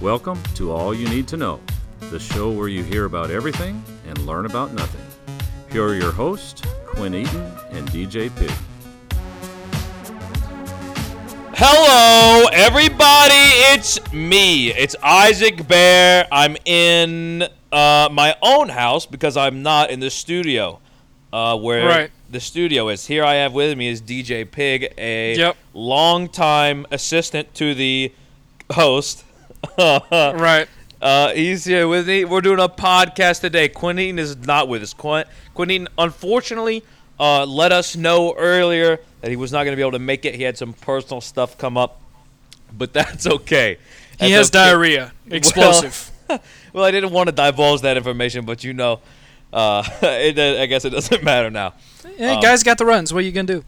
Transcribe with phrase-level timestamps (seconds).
[0.00, 1.60] Welcome to All You Need to Know,
[2.10, 5.00] the show where you hear about everything and learn about nothing.
[5.72, 8.50] Here are your hosts, Quinn Eaton and DJ Pig.
[11.56, 13.32] Hello, everybody.
[13.74, 14.68] It's me.
[14.72, 16.26] It's Isaac Bear.
[16.30, 20.80] I'm in uh, my own house because I'm not in the studio
[21.32, 22.10] uh, where Right.
[22.30, 23.06] the studio is.
[23.06, 25.56] Here I have with me is DJ Pig, a Yep.
[25.72, 28.12] longtime assistant to the
[28.72, 29.24] host.
[29.78, 30.68] Right.
[31.00, 32.24] Uh, he's here with me.
[32.24, 33.68] We're doing a podcast today.
[33.68, 34.94] Quinine is not with us.
[34.94, 36.82] Quin- Quinine, unfortunately,
[37.20, 40.24] uh, let us know earlier that he was not going to be able to make
[40.24, 40.34] it.
[40.34, 42.00] He had some personal stuff come up,
[42.76, 43.78] but that's okay.
[44.18, 44.58] He has okay.
[44.58, 45.12] diarrhea.
[45.30, 46.10] Explosive.
[46.72, 49.00] Well, I didn't want to divulge that information, but you know,
[49.52, 51.74] uh, it, I guess it doesn't matter now.
[52.16, 53.12] hey, Um, guys got the runs.
[53.12, 53.64] What are you gonna do?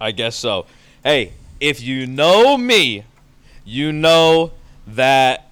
[0.00, 0.66] I guess so.
[1.04, 3.04] Hey, if you know me,
[3.64, 4.50] you know
[4.96, 5.50] that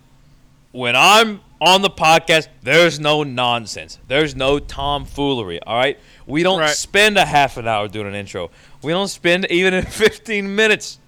[0.72, 3.98] when I'm on the podcast, there's no nonsense.
[4.08, 5.60] There's no tomfoolery.
[5.62, 6.70] All right, we don't Right.
[6.70, 8.50] spend a half an hour doing an intro.
[8.82, 10.98] We don't spend even 15 minutes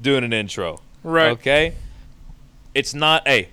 [0.00, 0.80] doing an intro.
[1.02, 1.30] Right.
[1.32, 1.74] Okay.
[2.74, 3.26] It's not.
[3.26, 3.48] Hey,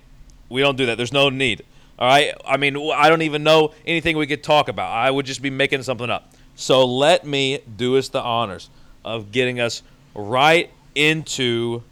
[0.49, 0.97] we don't do that.
[0.97, 1.63] There's no need.
[1.99, 2.33] All right.
[2.45, 4.91] I mean, I don't even know anything we could talk about.
[4.91, 6.31] I would just be making something up.
[6.55, 8.69] So let me do us the honors
[9.05, 9.81] of getting us
[10.15, 11.83] right into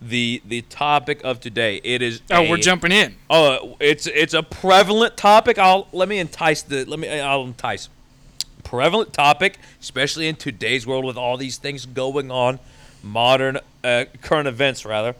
[0.00, 1.80] the the topic of today.
[1.82, 2.20] It is.
[2.30, 3.16] Oh, a- we're jumping in.
[3.30, 5.58] Oh, it's it's a prevalent topic.
[5.58, 7.88] I'll let me entice the let me I'll entice.
[8.64, 12.58] Prevalent topic, especially in today's world with all these things going on,
[13.02, 15.14] modern uh, current events rather.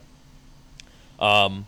[1.20, 1.66] Um,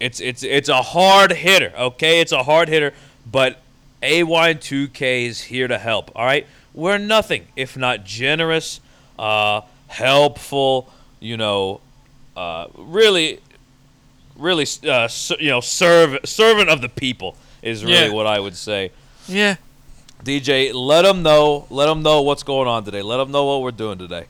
[0.00, 1.72] it's it's it's a hard hitter.
[1.76, 2.92] Okay, it's a hard hitter,
[3.30, 3.60] but
[4.02, 6.10] AY2K is here to help.
[6.14, 8.80] All right, we're nothing if not generous,
[9.18, 10.92] uh, helpful.
[11.20, 11.80] You know,
[12.38, 13.40] uh, really
[14.36, 15.08] really uh,
[15.40, 18.12] you know serve servant of the people is really Yeah.
[18.12, 18.92] what I would say.
[19.26, 19.56] Yeah.
[20.24, 23.02] DJ, let them know, let them know what's going on today.
[23.02, 24.26] Let them know what we're doing today.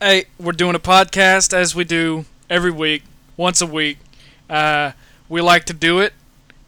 [0.00, 3.02] Hey, we're doing a podcast as we do every week,
[3.36, 3.98] once a week.
[4.48, 4.92] Uh,
[5.28, 6.12] we like to do it,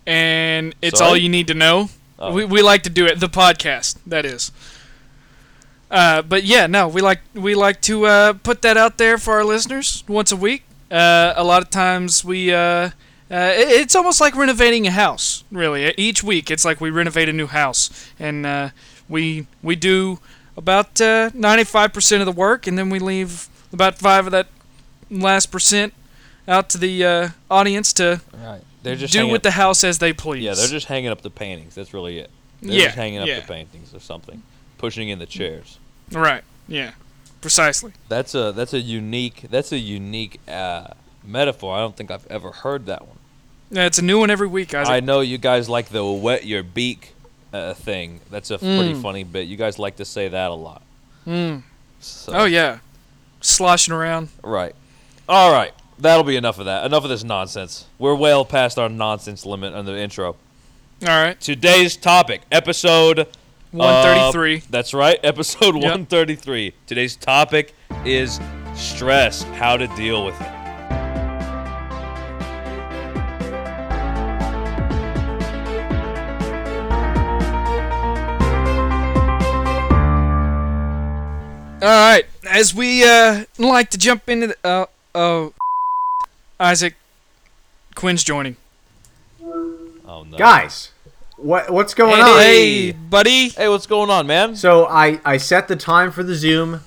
[0.06, 1.88] and it's all you need to know.
[2.19, 2.33] Oh.
[2.33, 3.21] We, we like to do it.
[3.21, 4.50] The podcast, that is.
[5.91, 9.34] Uh, but yeah, no, we like we like to uh, put that out there for
[9.34, 10.65] our listeners once a week.
[10.91, 12.53] Uh, a lot of times we.
[12.53, 12.91] Uh,
[13.31, 15.44] uh, it's almost like renovating a house.
[15.53, 18.71] Really, each week it's like we renovate a new house, and uh,
[19.06, 20.19] we we do
[20.56, 24.47] about five percent of the work, and then we leave about five of that
[25.10, 25.93] last percent
[26.47, 28.62] out to the uh, audience to Right.
[28.82, 30.43] They're just do with up, the house as they please.
[30.43, 30.55] yeah.
[30.55, 31.75] They're just hanging up the paintings.
[31.75, 32.31] That's really it.
[32.62, 33.41] They're Yeah, just hanging up yeah.
[33.41, 34.43] the paintings or something,
[34.78, 35.78] pushing in the chairs.
[36.12, 36.43] right.
[36.66, 36.93] Yeah,
[37.41, 37.93] precisely.
[38.09, 40.88] That's a that's a unique that's a unique uh,
[41.25, 41.76] metaphor.
[41.76, 43.16] I don't think I've ever heard that one.
[43.71, 44.88] Yeah, it's a new one every week, guys.
[44.88, 47.15] I know you guys like the wet your beak
[47.53, 48.21] uh, thing.
[48.31, 49.03] That's a pretty Mm.
[49.03, 49.47] funny bit.
[49.49, 50.82] You guys like to say that a lot.
[51.26, 51.62] Mm.
[52.00, 52.78] So, Oh yeah,
[53.41, 54.28] sloshing around.
[54.43, 54.75] Right.
[55.28, 55.72] All right.
[55.99, 56.87] That'll be enough of that.
[56.87, 57.84] Enough of this nonsense.
[57.99, 60.37] We're well past our nonsense limit on the intro.
[61.03, 63.26] All right, Today's topic, episode
[63.71, 64.56] one thirty three.
[64.59, 65.84] uh, that's right, episode Yep.
[65.84, 66.73] 133.
[66.87, 67.75] Today's topic
[68.05, 68.41] is
[68.75, 70.49] stress, how to deal with it.
[81.81, 85.53] All right, as we uh, like to jump into the, uh, oh,
[86.59, 86.97] Isaac
[87.95, 88.56] Quinn's joining.
[89.41, 90.37] Oh no.
[90.37, 90.91] Guys,
[91.38, 92.38] what what's going Hey, on?
[92.41, 93.49] Hey, buddy.
[93.50, 94.56] Hey, what's going on, man?
[94.56, 96.81] So I I set the time for the Zoom,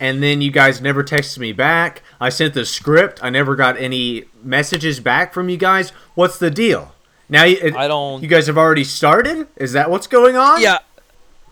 [0.00, 2.02] and then you guys never texted me back.
[2.20, 3.20] I sent the script.
[3.22, 5.90] I never got any messages back from you guys.
[6.14, 6.94] What's the deal?
[7.28, 9.46] Now you, it- I don't- You guys have already started.
[9.56, 10.62] Is that what's going on?
[10.62, 10.78] Yeah,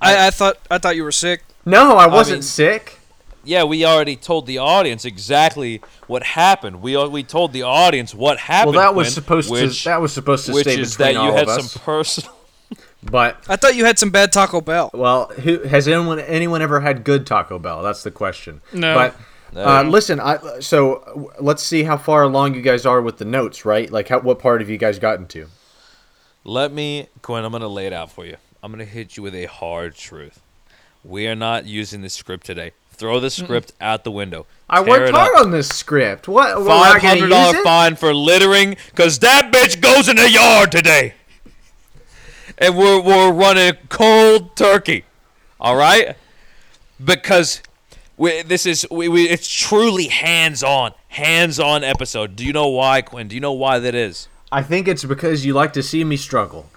[0.00, 1.42] I, I thought I thought you were sick.
[1.64, 2.98] No, I wasn't mean- sick.
[3.48, 6.82] Yeah, we already told the audience exactly what happened.
[6.82, 8.74] We we told the audience what happened.
[8.74, 11.14] Well, that was Quinn, supposed which, to that was supposed to which stay is between
[11.14, 11.70] that you all had of us.
[11.72, 12.35] some personal
[13.02, 14.90] But I thought you had some bad Taco Bell.
[14.92, 17.82] well, who has anyone anyone ever had good Taco Bell?
[17.82, 18.62] That's the question.
[18.72, 18.94] No.
[18.94, 19.14] But
[19.58, 19.88] uh, No.
[19.90, 23.90] listen, I, so let's see how far along you guys are with the notes, right?
[23.90, 25.46] Like, how, what part have you guys gotten to?
[26.44, 28.36] Let me, Quinn, I'm going to lay it out for you.
[28.62, 30.40] I'm going to hit you with a hard truth.
[31.04, 32.72] We are not using the script today.
[32.92, 34.46] Throw the script out the window.
[34.68, 35.42] I Tear worked hard up.
[35.42, 36.26] on this script.
[36.28, 36.56] What?
[36.58, 37.62] We're Five not gonna hundred use dollar it?
[37.64, 41.12] fine for littering, cause that bitch goes in the yard today.
[42.58, 45.04] And we're we're running cold turkey,
[45.60, 46.16] all right?
[47.02, 47.62] Because
[48.16, 52.34] we, this is we, we it's truly hands on, hands on episode.
[52.36, 53.28] Do you know why, Quinn?
[53.28, 54.28] Do you know why that is?
[54.50, 56.70] I think it's because you like to see me struggle.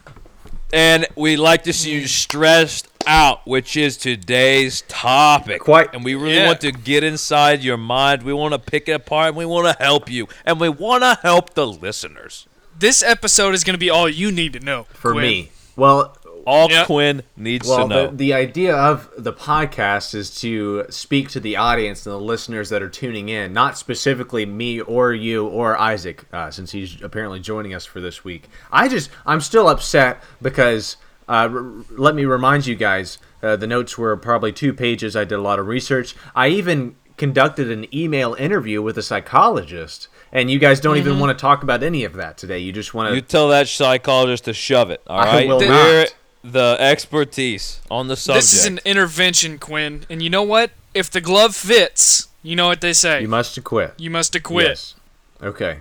[0.73, 5.61] and we like to see you stressed out, which is today's topic.
[5.61, 6.45] Quite- And we really Yeah.
[6.47, 8.21] want to get inside your mind.
[8.23, 9.29] We want to pick it apart.
[9.29, 12.45] And we want to help you, and we want to help the listeners.
[12.77, 15.23] This episode is going to be all you need to know For Quinn.
[15.23, 16.15] me, well,
[16.45, 16.85] All Yep.
[16.87, 18.07] Quinn needs well, to know.
[18.11, 22.69] the, the idea of the podcast is to speak to the audience and the listeners
[22.69, 27.39] that are tuning in, not specifically me or you or Isaac, uh, since he's apparently
[27.39, 28.49] joining us for this week.
[28.71, 30.97] I just, I'm still upset because,
[31.27, 35.15] uh, r- let me remind you guys, uh, the notes were probably two pages.
[35.15, 36.15] I did a lot of research.
[36.35, 41.37] I even conducted an email interview with a psychologist, and you guys don't even want
[41.37, 42.59] to talk about any of that today.
[42.59, 43.15] You just want to.
[43.15, 43.27] you to.
[43.27, 45.01] tell that psychologist to shove it.
[45.07, 46.15] All I right, will we're not.
[46.43, 48.43] the expertise on the subject.
[48.43, 50.05] This is an intervention, Quinn.
[50.09, 50.71] And you know what?
[50.93, 53.21] If the glove fits, you know what they say.
[53.21, 53.93] You must acquit.
[53.97, 54.67] You must acquit.
[54.67, 54.95] Yes.
[55.41, 55.79] Okay.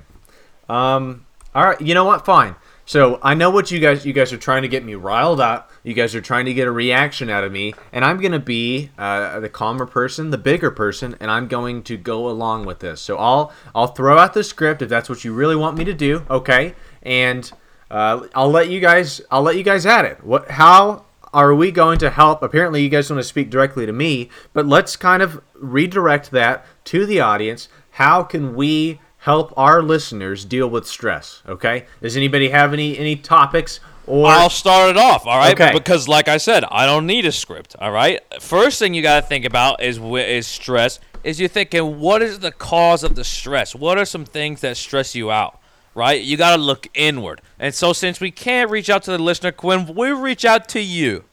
[0.69, 1.25] Um.
[1.55, 1.81] All right.
[1.81, 2.25] You know what?
[2.25, 2.55] Fine.
[2.85, 4.07] So I know what you guys.
[4.07, 5.71] You guys are trying to get me riled up.
[5.89, 8.91] You guys are trying to get a reaction out of me, and I'm gonna be
[8.99, 13.01] uh, the calmer person, the bigger person, and I'm going to go along with this.
[13.01, 15.95] So I'll I'll throw out the script if that's what you really want me to
[15.95, 16.27] do.
[16.29, 16.75] Okay.
[17.03, 17.51] And
[17.91, 19.23] uh, I'll let you guys.
[19.31, 20.23] I'll let you guys at it.
[20.23, 20.51] What?
[20.51, 21.07] How?
[21.33, 22.43] Are we going to help?
[22.43, 26.67] Apparently, you guys want to speak directly to me, but let's kind of redirect that
[26.85, 27.69] to the audience.
[27.93, 31.43] How can we help our listeners deal with stress?
[31.47, 31.87] Okay.
[32.03, 35.53] Does anybody have any any topics or I'll start it off, all right?
[35.53, 35.73] Okay.
[35.73, 38.21] Because, like I said, I don't need a script, all right?
[38.41, 40.99] First thing you got to think about is is stress.
[41.25, 43.75] Is you're thinking, what is the cause of the stress?
[43.75, 45.61] What are some things that stress you out,
[45.95, 46.23] right?
[46.23, 47.43] You got to look inward.
[47.59, 50.81] And so, since we can't reach out to the listener, Quinn, we reach out to
[50.81, 51.25] you.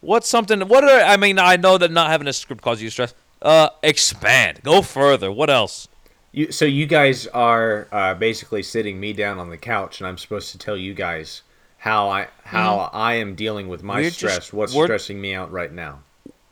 [0.00, 0.60] What's something?
[0.62, 1.00] What are?
[1.00, 3.14] I mean, I know that not having a script causes you stress.
[3.42, 4.62] Uh, expand.
[4.62, 5.30] Go further.
[5.30, 5.88] What else?
[6.30, 10.16] You, so you guys are uh, basically sitting me down on the couch, and I'm
[10.16, 11.42] supposed to tell you guys
[11.82, 14.52] how I how I am dealing with my We're just- stress.
[14.52, 16.00] what's stressing me out right now?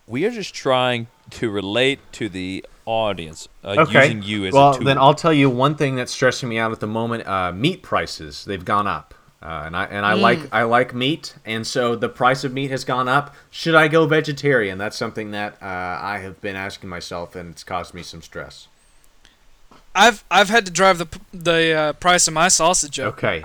[0.08, 1.06] We are just trying
[1.38, 4.02] to relate to the audience uh, Okay.
[4.06, 4.84] using you as well, a tool.
[4.84, 7.28] then I'll tell you one thing that's stressing me out at the moment.
[7.28, 11.36] Uh, meat prices they've gone up, uh, and I and I like I like meat,
[11.46, 13.32] and so the price of meat has gone up.
[13.52, 14.78] Should I go vegetarian?
[14.78, 15.66] That's something that uh,
[16.02, 18.66] I have been asking myself, and it's caused me some stress.
[19.94, 23.14] I've I've had to drive the the uh, price of my sausage up.
[23.14, 23.44] Okay,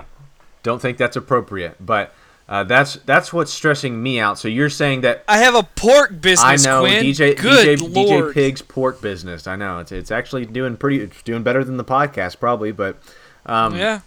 [0.66, 2.12] don't think that's appropriate, but
[2.48, 4.38] uh, that's that's what's stressing me out.
[4.38, 7.04] So you're saying that I have a pork business, I know Quinn.
[7.04, 8.32] DJ Good DJ, lord.
[8.32, 9.46] DJ Pig's pork business.
[9.46, 11.00] I know it's it's actually doing pretty.
[11.00, 12.98] It's doing better than the podcast probably, but
[13.46, 14.00] um, yeah.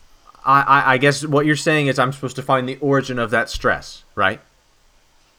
[0.45, 3.31] I, I I guess what you're saying is I'm supposed to find the origin of
[3.31, 4.41] that stress, right?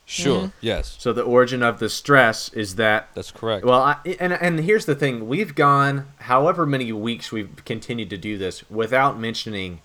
[0.07, 0.53] sure.
[0.61, 0.97] Yes.
[0.99, 3.65] So the origin of the stress is that That's correct.
[3.65, 8.17] well, I, and and here's the thing: we've gone however many weeks we've continued to
[8.17, 9.81] do this without mentioning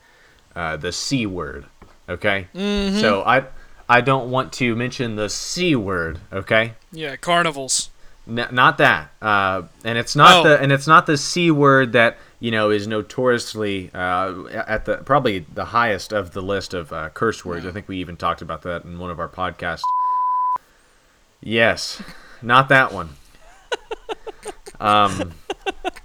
[0.55, 1.65] uh, the c word.
[2.07, 2.99] Okay, Mm-hmm.
[2.99, 3.45] so I
[3.89, 6.19] I don't want to mention the c word.
[6.31, 7.89] Okay, Yeah, carnivals.
[8.27, 10.49] N- not that, uh, and it's not Oh.
[10.49, 14.97] the and it's not the c word that you know is notoriously uh, at the
[14.97, 17.65] probably the highest of the list of uh, curse words.
[17.67, 19.81] I think we even talked about that in one of our podcasts.
[21.41, 22.01] Yes,
[22.41, 23.09] not that one.
[24.77, 25.31] Um,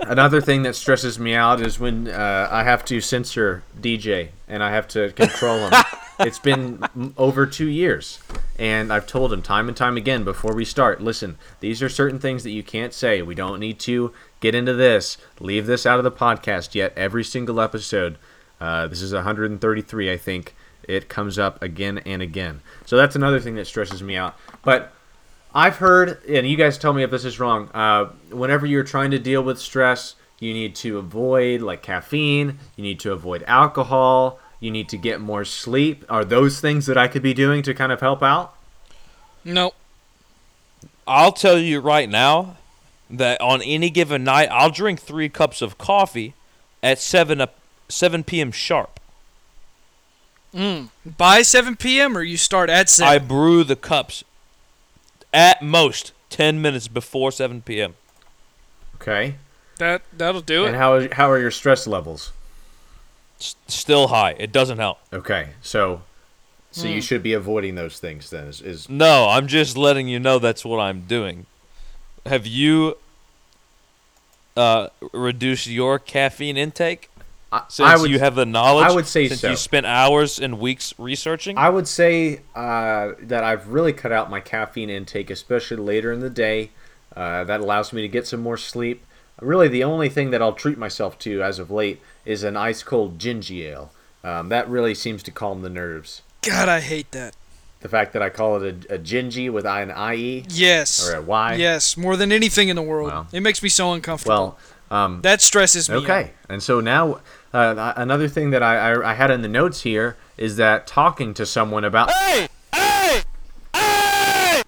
[0.01, 4.63] another thing that stresses me out is when uh, I have to censor DJ and
[4.63, 5.73] I have to control him.
[6.21, 6.83] it's been
[7.17, 8.19] over two years,
[8.59, 11.01] and I've told him time and time again before we start.
[11.01, 13.23] Listen, these are certain things that you can't say.
[13.23, 15.17] We don't need to get into this.
[15.39, 16.93] Leave this out of the podcast yet.
[16.97, 18.19] Every single episode.
[18.61, 20.55] Uh, this is 133, I think.
[20.83, 22.63] It comes up again and again.
[22.85, 24.37] So that's another thing that stresses me out.
[24.63, 24.93] But
[25.55, 27.69] I've heard, and you guys tell me if this is wrong.
[27.75, 32.59] Uh, whenever you're trying to deal with stress, you need to avoid like caffeine.
[32.77, 34.39] You need to avoid alcohol.
[34.61, 36.05] You need to get more sleep.
[36.09, 38.55] Are those things that I could be doing to kind of help out?
[39.45, 39.75] Nope.
[41.07, 42.57] I'll tell you right now
[43.09, 46.35] that on any given night, I'll drink three cups of coffee
[46.83, 47.57] at seven up,
[47.89, 48.53] seven p.m.
[48.53, 49.01] sharp.
[50.53, 52.17] By 7 p.m.
[52.17, 53.13] or you start at 7?
[53.13, 54.25] I brew the cups
[55.33, 57.95] at most ten minutes before seven p.m.
[58.97, 59.37] Okay.
[59.79, 60.69] that that'll do it.
[60.69, 60.79] And it.
[60.79, 62.33] how is, how are your stress levels?
[63.39, 64.33] S- still high.
[64.39, 64.99] It doesn't help.
[65.13, 65.51] Okay.
[65.63, 66.03] So
[66.71, 68.47] so you should be avoiding those things then.
[68.47, 71.47] Is, is No, I'm just letting you know that's what I'm doing.
[72.27, 72.97] Have you
[74.57, 77.11] uh, reduced your caffeine intake
[77.53, 78.87] I, since I would you have the knowledge?
[78.87, 79.51] I would say since so.
[79.51, 81.59] you spent hours and weeks researching.
[81.59, 86.21] I would say uh, that I've really cut out my caffeine intake, especially later in
[86.21, 86.71] the day.
[87.17, 89.05] Uh, that allows me to get some more sleep.
[89.41, 92.83] Really, the only thing that I'll treat myself to as of late is an ice
[92.83, 93.93] cold ginger ale.
[94.23, 96.23] Um, that really seems to calm the nerves.
[96.43, 97.35] God, I hate that.
[97.81, 101.09] The fact that I call it a, a gingy with an IE Yes.
[101.09, 101.55] or a Y.
[101.55, 103.11] Yes, more than anything in the world.
[103.11, 103.27] Wow.
[103.33, 104.59] It makes me so uncomfortable.
[104.91, 105.97] Well, um, that stresses me.
[105.97, 106.03] out.
[106.05, 106.33] okay.
[106.51, 107.21] And so now,
[107.53, 111.35] uh, another thing that I, I, I had in the notes here is that talking
[111.35, 112.11] to someone about.
[112.11, 112.49] Hey!
[112.75, 113.23] Hey!
[113.75, 114.63] Hey!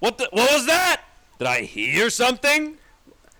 [0.00, 1.02] What the, what was that?
[1.38, 2.78] Did I hear something?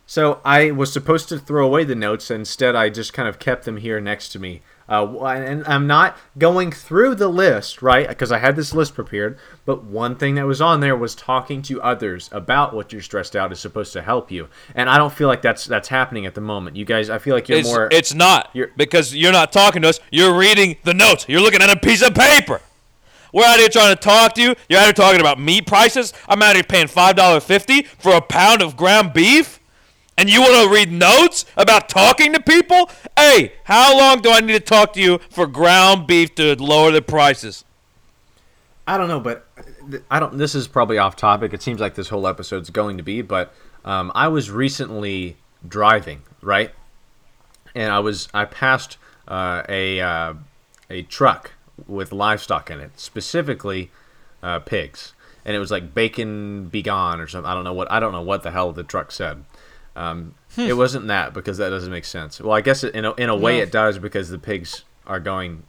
[0.07, 2.31] So I was supposed to throw away the notes.
[2.31, 4.63] Instead, I just kind of kept them here next to me.
[4.89, 8.07] Uh, and I'm not going through the list, right?
[8.09, 9.39] Because I had this list prepared.
[9.65, 13.35] But one thing that was on there was talking to others about what you're stressed
[13.35, 14.49] out is supposed to help you.
[14.75, 16.77] And I don't feel like that's that's happening at the moment.
[16.77, 17.89] You guys, I feel like you're It's, more.
[17.91, 20.01] it's not you're- because you're not talking to us.
[20.11, 21.25] You're reading the notes.
[21.29, 22.61] You're looking at a piece of paper.
[23.33, 24.55] We're out here trying to talk to you.
[24.69, 26.13] You're out here talking about meat prices.
[26.29, 29.59] I'm out here paying five dollar fifty for a pound of ground beef,
[30.17, 32.91] and you want to read notes about talking to people?
[33.17, 36.91] Hey, how long do I need to talk to you for ground beef to lower
[36.91, 37.65] the prices?
[38.87, 39.47] I don't know, but
[40.11, 40.37] I don't.
[40.37, 41.53] This is probably off topic.
[41.55, 43.55] It seems like this whole episode's going to be, but
[43.85, 46.71] um, I was recently driving, right,
[47.75, 50.35] and I was I passed uh, a uh,
[50.91, 51.53] a truck
[51.87, 53.91] with livestock in it, specifically
[54.43, 55.15] uh, pigs,
[55.47, 57.51] and it was like bacon be gone or something.
[57.51, 59.45] I don't know what I don't know what the hell the truck said.
[59.97, 62.41] Um, it wasn't that because that doesn't make sense.
[62.41, 63.63] Well, I guess it, in a, in a way No.
[63.65, 65.63] it does because the pigs are going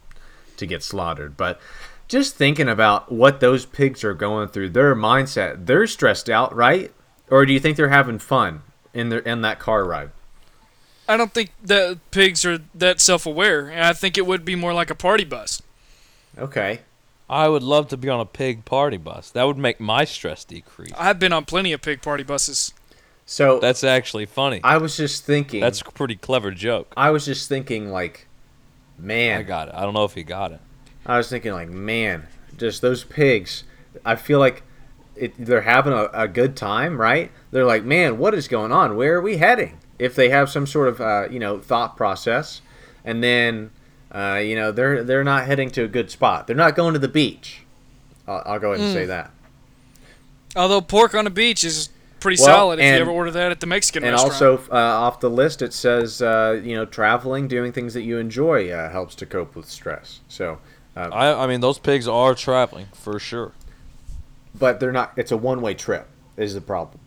[0.57, 1.37] to get slaughtered.
[1.37, 1.59] But
[2.07, 6.91] just thinking about what those pigs are going through, their mindset, they're stressed out, right?
[7.29, 8.61] Or do you think they're having fun
[8.93, 10.11] in their in that car ride?
[11.07, 14.89] I don't think that pigs are that self-aware, I think it would be more like
[14.89, 15.61] a party bus.
[16.37, 16.79] Okay.
[17.29, 19.29] I would love to be on a pig party bus.
[19.31, 20.91] That would make my stress decrease.
[20.97, 22.73] I've been on plenty of pig party buses.
[23.25, 24.61] So That's actually funny.
[24.63, 25.59] I was just thinking.
[25.59, 26.93] That's a pretty clever joke.
[26.95, 28.27] I was just thinking like,
[28.97, 29.39] man.
[29.39, 29.73] I got it.
[29.73, 30.59] I don't know if he got it.
[31.05, 32.27] I was thinking like, man,
[32.57, 33.63] just those pigs.
[34.05, 34.63] I feel like
[35.15, 37.31] it, they're having a, a good time, right?
[37.51, 38.95] They're like, man, what is going on?
[38.95, 39.79] Where are we heading?
[39.97, 42.61] If they have some sort of uh, you know thought process,
[43.03, 43.71] and then
[44.11, 46.47] uh, you know they're they're not heading to a good spot.
[46.47, 47.61] They're not going to the beach.
[48.27, 49.31] I'll, I'll go ahead and say that.
[50.55, 51.89] Although pork on the beach is
[52.25, 54.33] pretty Well, solid if and- you ever order that at the Mexican And restaurant.
[54.59, 58.17] also uh, off the list, it says uh, you know traveling, doing things that you
[58.17, 60.21] enjoy uh, helps to cope with stress.
[60.27, 60.57] So,
[60.97, 63.51] uh, I, I mean, those pigs are traveling for sure.
[64.57, 65.13] but they're not.
[65.17, 66.07] It's a one way trip.
[66.37, 66.99] Is the problem?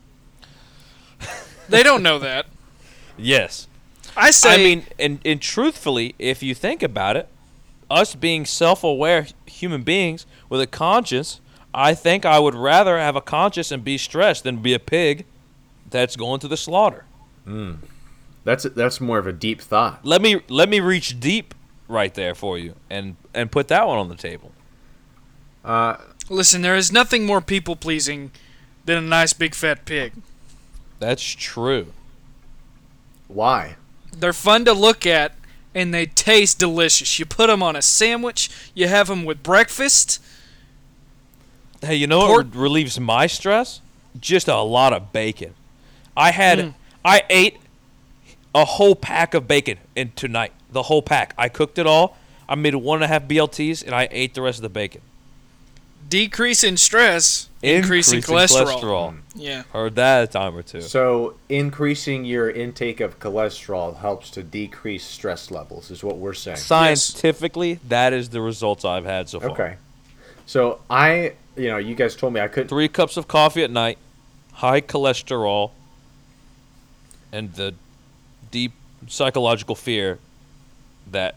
[1.68, 2.46] they don't know that.
[3.16, 3.66] Yes.
[4.16, 7.28] I say I mean, and, and truthfully, if you think about it,
[7.90, 11.40] us being self aware human beings with a conscience,
[11.74, 15.26] I think I would rather have a conscience and be stressed than be a pig
[15.90, 17.04] that's going to the slaughter.
[17.46, 17.78] Mm.
[18.44, 20.04] That's that's more of a deep thought.
[20.04, 21.54] Let me let me reach deep
[21.86, 24.52] right there for you and and put that one on the table.
[25.64, 25.98] Uh,
[26.30, 28.30] listen, there is nothing more people pleasing
[28.84, 30.12] than a nice big fat pig.
[30.98, 31.92] That's true.
[33.28, 33.76] why?
[34.16, 35.34] They're fun to look at
[35.74, 37.18] and they taste delicious.
[37.18, 40.20] You put them on a sandwich, you have them with breakfast.
[41.82, 43.80] Hey, you know Pork- what re- relieves my stress?
[44.18, 45.54] Just a lot of bacon.
[46.16, 46.74] I had Mm.
[47.04, 47.56] I ate
[48.54, 50.52] a whole pack of bacon in tonight.
[50.72, 51.32] The whole pack.
[51.38, 52.16] I cooked it all.
[52.48, 55.02] I made one and a half BLTs and I ate the rest of the bacon.
[56.08, 59.18] Decrease in stress, increase in cholesterol.
[59.34, 59.64] Yeah.
[59.72, 60.80] Heard that a time or two.
[60.80, 66.56] So increasing your intake of cholesterol helps to decrease stress levels, is what we're saying.
[66.56, 69.50] Scientifically, that is the results I've had so far.
[69.50, 69.76] Okay.
[70.48, 72.68] So I, you know, you guys told me I couldn't.
[72.68, 73.98] Three cups of coffee at night,
[74.54, 75.72] high cholesterol,
[77.30, 77.74] and the
[78.50, 78.72] deep
[79.08, 80.18] psychological fear
[81.10, 81.36] that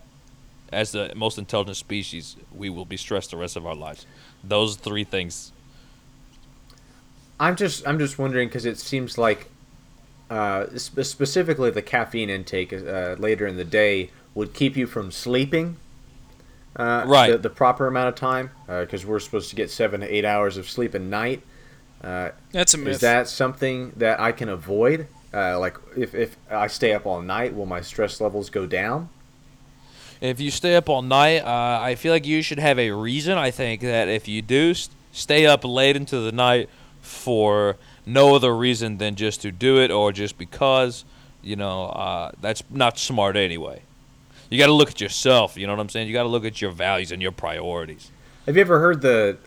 [0.71, 4.05] as the most intelligent species, we will be stressed the rest of our lives.
[4.45, 5.51] Those three things.
[7.37, 9.49] I'm just, I'm just wondering because it seems like,
[10.29, 15.11] uh, sp- specifically the caffeine intake uh, later in the day would keep you from
[15.11, 15.75] sleeping.
[16.75, 17.31] Uh, Right.
[17.31, 20.57] The, the proper amount of time, because we're supposed to get seven to eight hours
[20.57, 21.43] of sleep a night.
[22.03, 22.95] Uh, That's a myth.
[22.95, 25.07] Is that something that I can avoid?
[25.33, 29.09] Uh, like if, if I stay up all night, will my stress levels go down?
[30.19, 33.37] If you stay up all night, uh, I feel like you should have a reason.
[33.37, 34.73] I think that if you do
[35.11, 36.69] stay up late into the night
[37.01, 41.05] for no other reason than just to do it or just because,
[41.41, 43.81] you know, uh, that's not smart anyway.
[44.51, 45.57] You got to look at yourself.
[45.57, 46.07] You know what I'm saying?
[46.07, 48.11] You got to look at your values and your priorities.
[48.45, 49.37] Have you ever heard the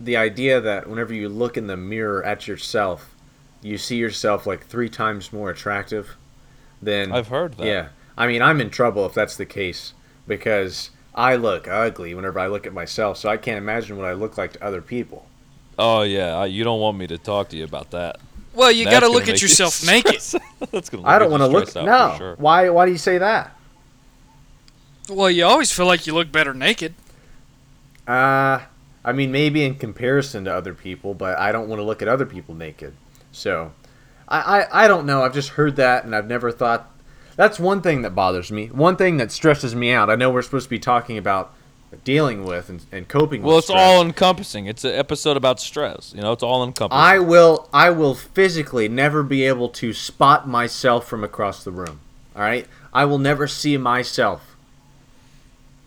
[0.00, 3.14] the idea that whenever you look in the mirror at yourself,
[3.60, 6.16] you see yourself like three times more attractive
[6.80, 7.66] than I've heard that.
[7.66, 9.92] Yeah, I mean I'm in trouble if that's the case.
[10.26, 14.12] because I look ugly whenever I look at myself, so I can't imagine what I
[14.14, 15.26] look like to other people.
[15.78, 18.16] Oh yeah, I- you don't want me to talk to you about that.
[18.54, 20.20] Well, you got to look at yourself naked.
[20.20, 21.06] stress- That's gonna.
[21.06, 21.76] I don't want want to look.
[21.76, 22.18] Out No.
[22.18, 22.34] Sure.
[22.36, 22.68] Why?
[22.70, 23.56] Why do you say that?
[25.12, 26.94] Well, you always feel like you look better naked.
[28.06, 28.60] Uh,
[29.04, 32.08] I mean, maybe in comparison to other people, but I don't want to look at
[32.08, 32.94] other people naked.
[33.30, 33.72] So,
[34.28, 35.22] I, I, I don't know.
[35.22, 36.90] I've just heard that, and I've never thought.
[37.36, 38.66] That's one thing that bothers me.
[38.66, 40.10] One thing that stresses me out.
[40.10, 41.54] I know we're supposed to be talking about
[42.04, 44.66] dealing with and, and coping Well, with Well, it's all encompassing.
[44.66, 46.12] It's an episode about stress.
[46.14, 47.00] You know, it's all encompassing.
[47.00, 52.00] I will I will physically never be able to spot myself from across the room.
[52.34, 52.66] All right?
[52.92, 54.51] I will never see myself.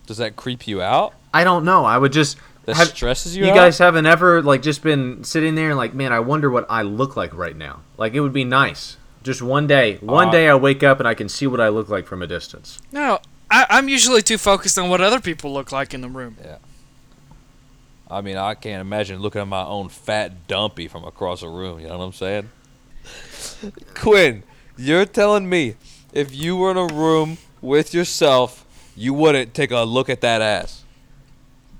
[0.06, 1.14] Does that creep you out?
[1.34, 1.84] I don't know.
[1.86, 3.56] I would just That have- stresses you You out?
[3.56, 6.82] guys haven't ever like just been sitting there and like, man, I wonder what I
[6.84, 7.82] look like right now.
[7.98, 8.98] Like it would be nice.
[9.24, 11.70] Just one day, one Uh, day I wake up and I can see what I
[11.70, 12.80] look like from a distance.
[12.92, 13.20] No,
[13.50, 16.38] I, I'm usually too focused on what other people look like in the room.
[16.44, 16.58] Yeah.
[18.10, 21.80] I mean, I can't imagine looking at my own fat dumpy from across a room.
[21.80, 22.50] You know what I'm saying?
[23.96, 24.44] Quinn,
[24.78, 25.76] you're telling me
[26.14, 28.64] if you were in a room with yourself,
[28.96, 30.84] you wouldn't take a look at that ass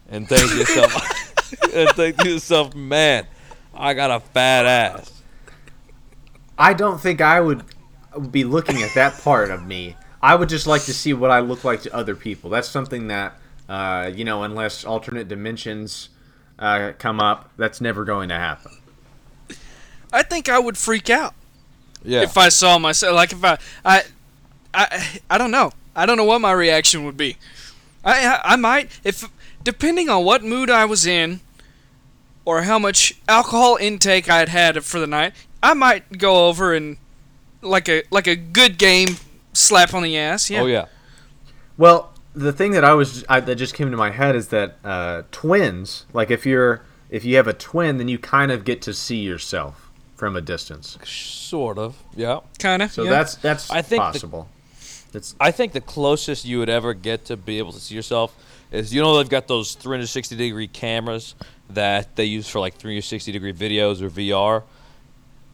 [0.10, 3.26] and think to yourself, and think to yourself, man,
[3.74, 5.12] I got a fat ass.
[6.58, 7.64] I don't think I would
[8.32, 9.96] be looking at that part of me.
[10.22, 12.50] I would just like to see what I look like to other people.
[12.50, 16.10] That's something that, uh, you know, unless alternate dimensions
[16.58, 18.72] uh, come up, that's never going to happen.
[20.14, 21.34] I think I would freak out
[22.04, 22.22] Yeah.
[22.22, 23.16] if I saw myself.
[23.16, 24.04] Like if I, I,
[24.74, 25.72] I, I don't know.
[25.96, 27.38] I don't know what my reaction would be.
[28.04, 29.30] I, I, I might if
[29.64, 31.40] depending on what mood I was in,
[32.46, 35.34] or how much alcohol intake I'd had for the night.
[35.62, 36.98] I might go over and
[37.62, 39.18] like a like a good game
[39.54, 40.50] slap on the ass.
[40.50, 40.62] Yeah.
[40.62, 40.86] Oh yeah.
[41.78, 44.78] Well, the thing that I was I, that just came to my head is that
[44.84, 48.82] uh, twins, like if you're if you have a twin, then you kind of get
[48.84, 50.98] to see yourself from a distance.
[51.04, 51.98] Sort of.
[52.16, 52.42] Yeah.
[52.60, 52.92] Kind of.
[52.92, 53.10] So yeah.
[53.10, 54.50] that's that's I think the- possible.
[55.16, 58.36] It's I think the closest you would ever get to be able to see yourself
[58.72, 61.36] is you know they've got those 360 degree cameras
[61.70, 64.64] that they use for like 360 degree videos or VR.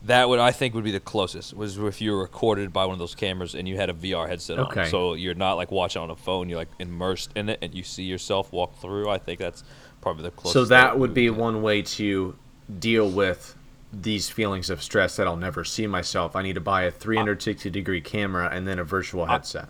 [0.05, 2.93] That would I think would be the closest was if you were recorded by one
[2.93, 4.81] of those cameras and you had a VR headset Okay.
[4.81, 4.87] on.
[4.87, 7.83] So you're not like watching on a phone, you're like immersed in it and you
[7.83, 9.09] see yourself walk through.
[9.09, 9.63] I think that's
[10.01, 10.53] probably the closest.
[10.53, 12.35] so that would be one way to
[12.79, 13.55] deal with
[13.93, 16.35] these feelings of stress that I'll never see myself.
[16.35, 19.69] I need to buy a 360 degree camera and then a virtual headset.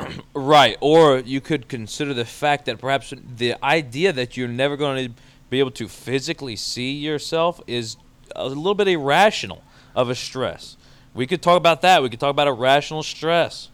[0.32, 5.08] Right, or you could consider the fact that perhaps the idea that you're never going
[5.08, 7.96] to be able to physically see yourself is
[8.36, 9.64] a little bit irrational
[9.96, 10.76] of a stress.
[11.14, 12.00] We could talk about that.
[12.00, 13.70] We could talk about irrational stress.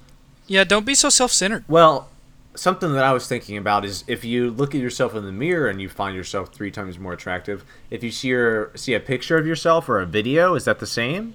[0.47, 0.65] yeah.
[0.65, 1.65] Don't be so self-centered.
[1.69, 2.09] Well,
[2.55, 5.69] something that I was thinking about is if you look at yourself in the mirror
[5.69, 9.37] and you find yourself three times more attractive, if you see your see a picture
[9.37, 11.35] of yourself or a video, is that the same?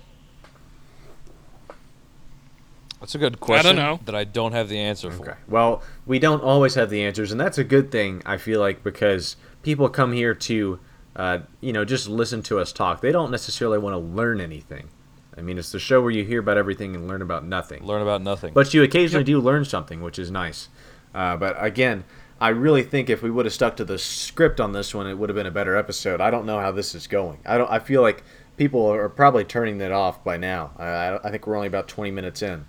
[3.00, 4.00] That's a good question I don't know.
[4.06, 5.30] that I don't have the answer for.
[5.30, 5.40] Okay.
[5.48, 8.22] Well, we don't always have the answers, and that's a good thing.
[8.26, 10.80] I feel like because people come here to,
[11.16, 13.00] uh, you know, just listen to us talk.
[13.00, 14.90] They don't necessarily want to learn anything.
[15.38, 17.86] I mean, it's the show where you hear about everything and learn about nothing.
[17.86, 18.54] Learn about nothing.
[18.54, 20.68] But you occasionally do learn something, which is nice.
[21.14, 22.04] Uh, but again,
[22.42, 25.16] I really think if we would have stuck to the script on this one, it
[25.18, 26.22] would have been a better episode.
[26.22, 27.40] I don't know how this is going.
[27.46, 27.70] I don't.
[27.70, 28.24] I feel like
[28.58, 30.72] people are probably turning that off by now.
[30.78, 32.66] I, I I think we're only about 20 minutes in.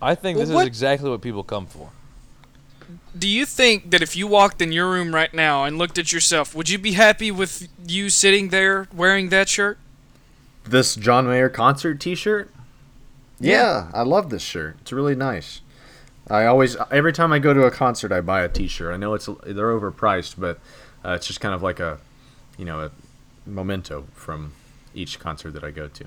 [0.00, 1.90] I think Well, this what- is exactly what people come for.
[3.18, 6.12] Do you think that if you walked in your room right now and looked at
[6.12, 9.78] yourself, would you be happy with you sitting there wearing that shirt?
[10.64, 12.50] This John Mayer concert T-shirt.
[13.40, 14.76] Yeah, I love this shirt.
[14.82, 15.61] It's really nice.
[16.32, 18.92] I always, every time I go to a concert, I buy a T-shirt.
[18.92, 20.58] I know it's they're overpriced, but
[21.04, 21.98] uh, it's just kind of like a,
[22.56, 22.90] you know, a
[23.44, 24.54] memento from
[24.94, 26.06] each concert that I go to.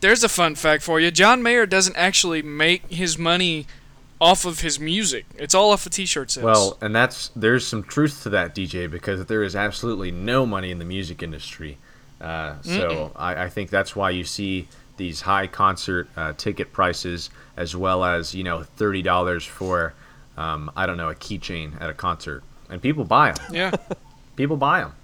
[0.00, 1.10] There's a fun fact for you.
[1.10, 3.66] John Mayer doesn't actually make his money
[4.22, 5.26] off of his music.
[5.36, 6.44] It's all off of t-shirt sales.
[6.44, 10.70] Well, and that's there's some truth to that, DJ, because there is absolutely no money
[10.70, 11.76] in the music industry.
[12.20, 17.30] Uh, so I, I think that's why you see these high concert uh, ticket prices,
[17.56, 19.94] as well as you know thirty dollars for
[20.36, 23.54] um, I don't know a keychain at a concert, and people buy them.
[23.54, 23.70] yeah.
[24.36, 24.94] People buy them.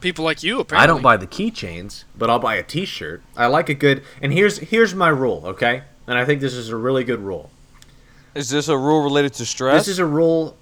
[0.00, 0.82] People like you apparently.
[0.82, 3.22] I don't buy the keychains, but I'll buy a T-shirt.
[3.36, 4.02] I like a good.
[4.22, 5.82] And here's here's my rule, okay?
[6.06, 7.50] And I think this is a really good rule.
[8.34, 9.82] Is this a rule related to stress?
[9.82, 10.56] This is a rule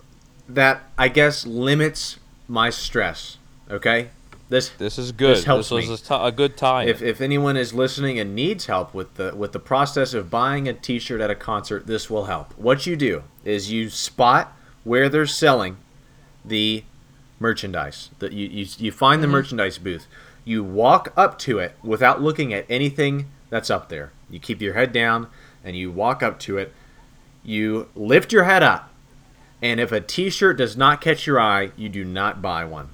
[0.48, 3.38] that I guess limits my stress.
[3.70, 4.11] Okay,
[4.52, 5.38] This this is good.
[5.38, 6.86] This, helps this was a, t- a good time.
[6.86, 10.68] If, if anyone is listening and needs help with the with the process of buying
[10.68, 12.52] a T-shirt at a concert, this will help.
[12.58, 15.78] What you do is you spot where they're selling
[16.44, 16.84] the
[17.40, 18.10] merchandise.
[18.18, 19.32] That you, you you find the mm-hmm.
[19.32, 20.06] merchandise booth.
[20.44, 24.12] You walk up to it without looking at anything that's up there.
[24.28, 25.28] You keep your head down
[25.64, 26.74] and you walk up to it.
[27.42, 28.90] You lift your head up,
[29.62, 32.90] and if a T-shirt does not catch your eye, you do not buy one.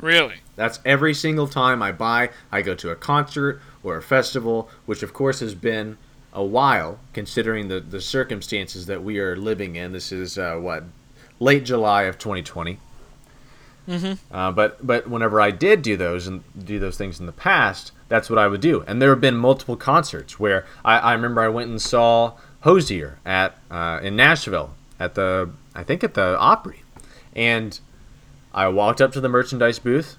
[0.00, 0.36] Really?
[0.56, 5.02] That's every single time I buy, I go to a concert or a festival, which
[5.02, 5.98] of course has been
[6.32, 9.92] a while considering the, the circumstances that we are living in.
[9.92, 10.84] This is uh, what
[11.40, 12.78] late July of 2020.
[13.88, 14.34] Mm-hmm.
[14.34, 17.92] Uh, but but whenever I did do those and do those things in the past,
[18.08, 18.84] that's what I would do.
[18.86, 23.18] And there have been multiple concerts where I, I remember I went and saw Hozier
[23.24, 26.82] at uh, in Nashville at the I think at the Opry,
[27.34, 27.78] and
[28.56, 30.16] I walked up to the merchandise booth.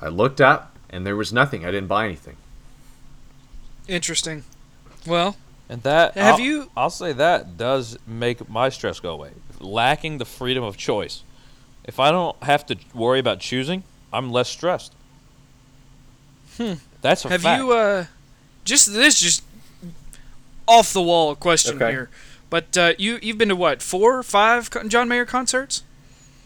[0.00, 1.66] I looked up, and there was nothing.
[1.66, 2.36] I didn't buy anything.
[3.88, 4.44] Interesting.
[5.06, 5.36] Well,
[5.68, 9.30] and that Have I'll, you- I'll say that does make my stress go away.
[9.58, 11.22] Lacking the freedom of choice.
[11.84, 14.94] If I don't have to worry about choosing, I'm less stressed.
[16.56, 16.74] Hmm.
[17.00, 17.60] That's a have fact.
[17.60, 18.04] you uh
[18.64, 19.42] just this just
[20.68, 21.90] off the wall question Okay.
[21.90, 22.10] here.
[22.50, 25.82] But uh, you you've been to what four, five John Mayer concerts?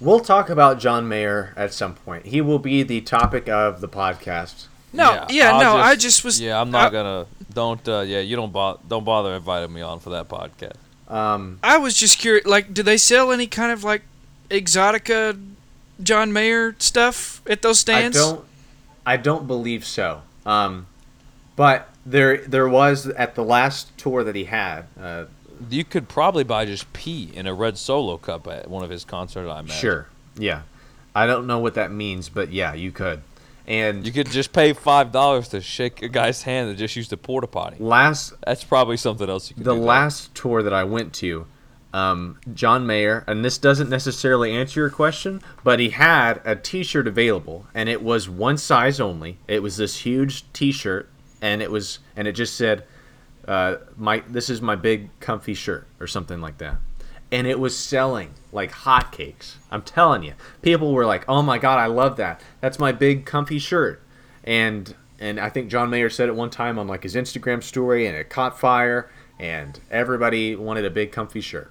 [0.05, 2.27] We'll talk about John Mayer at some point.
[2.27, 4.67] He will be the topic of the podcast.
[4.93, 5.77] No, yeah, I'll no.
[5.77, 6.39] I just was.
[6.39, 7.27] Yeah, I'm not I, gonna.
[7.53, 7.89] Don't.
[7.89, 8.53] Uh, yeah, you don't.
[8.53, 10.77] Bo- don't bother inviting me on for that podcast.
[11.09, 12.45] Um, I was just curious.
[12.45, 14.03] Like, do they sell any kind of like
[14.51, 15.41] exotica
[16.03, 18.17] John Mayer stuff at those stands?
[18.17, 18.45] I don't.
[19.07, 20.21] I don't believe so.
[20.45, 20.87] Um,
[21.57, 24.83] but there, there was at the last tour that he had.
[25.01, 25.25] Uh,
[25.71, 29.05] You could probably buy just pee in a red solo cup at one of his
[29.05, 29.49] concerts.
[29.49, 29.77] I imagine.
[29.77, 30.63] sure, yeah.
[31.15, 33.23] I don't know what that means, but yeah, you could.
[33.67, 37.13] And You could just pay five dollars to shake a guy's hand that just used
[37.13, 37.77] a porta potty.
[37.79, 41.47] last That's probably something else you could the last tour that I went to,
[41.95, 47.07] um, John Mayer, and this doesn't necessarily answer your question, but he had a T-shirt
[47.07, 49.39] available, and it was one size only.
[49.49, 51.09] It was this huge T-shirt,
[51.41, 52.85] and it was, and it just said,
[53.47, 56.77] uh, "My this is my big comfy shirt" or something like that,
[57.31, 59.57] and it was selling like hotcakes.
[59.71, 62.41] I'm telling you, people were like, "Oh my god, I love that!
[62.61, 64.03] That's my big comfy shirt,"
[64.43, 68.07] and and I think John Mayer said it one time on like his Instagram story,
[68.07, 71.71] and it caught fire, and everybody wanted a big comfy shirt.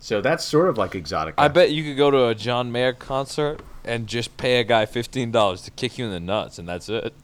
[0.00, 2.92] So that's sort of like exotic I bet you could go to a John Mayer
[2.92, 6.68] concert and just pay a guy fifteen dollars to kick you in the nuts, and
[6.68, 7.14] that's it.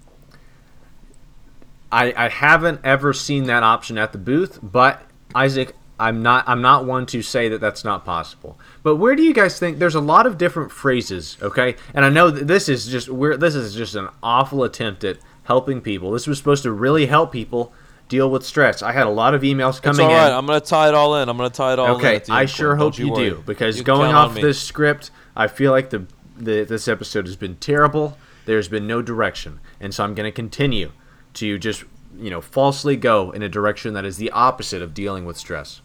[1.92, 5.02] I, I haven't ever seen that option at the booth, but
[5.35, 8.59] Isaac, I'm not I'm not one to say that that's not possible.
[8.83, 9.78] But where do you guys think?
[9.78, 11.76] There's a lot of different phrases, okay?
[11.94, 15.18] And I know that this is just we're this is just an awful attempt at
[15.44, 16.11] helping people.
[16.11, 17.72] This was supposed to really help people
[18.09, 18.83] deal with stress.
[18.83, 20.28] I had a lot of emails It's coming all right.
[20.28, 20.33] in.
[20.33, 21.28] I'm gonna tie it all in.
[21.28, 22.05] I'm gonna tie it all in.
[22.05, 23.31] Okay, I sure hope Don't you, worry.
[23.31, 27.37] do because You going off this script, I feel like the, the this episode has
[27.37, 28.16] been terrible.
[28.44, 30.90] There's been no direction, and so I'm going to continue
[31.35, 31.85] to just
[32.18, 35.81] you know falsely go in a direction that is the opposite of dealing with stress.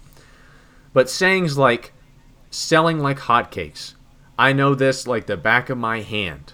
[0.94, 1.94] But sayings like
[2.50, 3.94] selling like hotcakes,
[4.38, 6.54] I know this like the back of my hand.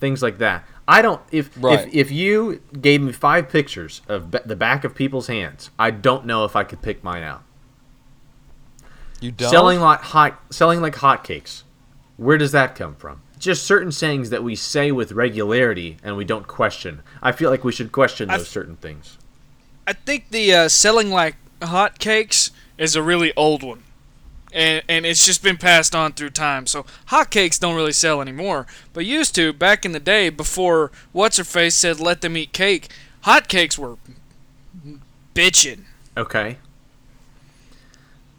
[0.00, 0.64] Things like that.
[0.88, 1.86] I don't if Right.
[1.88, 6.26] if if you gave me five pictures of the back of people's hands, I don't
[6.26, 7.42] know if I could pick mine out
[9.20, 9.48] You don't.
[9.48, 11.62] selling like hot selling like hotcakes.
[12.16, 13.22] Where does that come from?
[13.42, 17.02] Just certain sayings that we say with regularity and we don't question.
[17.20, 19.18] I feel like we should question those th- certain things.
[19.84, 23.82] I think the uh, selling like hotcakes is a really old one.
[24.52, 26.68] And, and it's just been passed on through time.
[26.68, 28.64] So hotcakes don't really sell anymore.
[28.92, 32.52] But used to, back in the day, before What's Her Face said let them eat
[32.52, 32.90] cake,
[33.24, 33.96] hotcakes were
[35.34, 35.86] bitchin'.
[36.16, 36.58] Okay,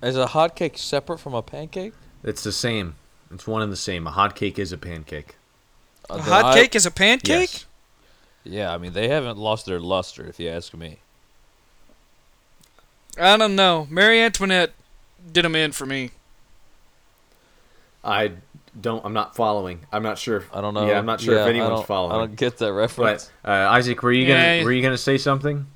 [0.02, 1.92] Is a hotcake separate from a pancake?
[2.24, 2.96] it's the same.
[3.34, 4.06] It's one and the same.
[4.08, 5.36] A hotcake is a pancake.
[6.10, 7.52] Uh, A then I- hotcake is a pancake?
[7.54, 7.66] Yes.
[8.46, 11.00] Yeah, I mean they haven't lost their luster, if you ask me.
[13.18, 13.88] I don't know.
[13.90, 14.74] Marie Antoinette
[15.32, 16.12] did them in for me.
[18.04, 18.32] I
[18.80, 19.06] don't.
[19.06, 19.86] I'm not following.
[19.92, 20.44] I'm not sure.
[20.54, 20.88] I don't know.
[20.88, 23.32] Yeah, I'm not sure Yeah, if anyone's don't- I don't get that reference.
[23.44, 24.64] But uh, Isaac, were you gonna Yeah.
[24.64, 25.68] were you gonna say something?